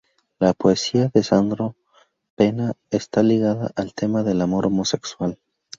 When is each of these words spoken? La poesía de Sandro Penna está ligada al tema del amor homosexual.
La 0.39 0.53
poesía 0.55 1.09
de 1.13 1.21
Sandro 1.21 1.75
Penna 2.33 2.73
está 2.89 3.21
ligada 3.21 3.71
al 3.75 3.93
tema 3.93 4.23
del 4.23 4.41
amor 4.41 4.65
homosexual. 4.65 5.37